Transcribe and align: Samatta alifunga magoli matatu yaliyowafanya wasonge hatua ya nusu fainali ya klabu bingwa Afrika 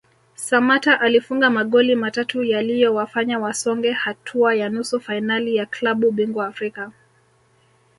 Samatta 0.35 0.99
alifunga 1.01 1.49
magoli 1.49 1.95
matatu 1.95 2.43
yaliyowafanya 2.43 3.39
wasonge 3.39 3.91
hatua 3.91 4.55
ya 4.55 4.69
nusu 4.69 4.99
fainali 4.99 5.55
ya 5.55 5.65
klabu 5.65 6.11
bingwa 6.11 6.47
Afrika 6.47 6.91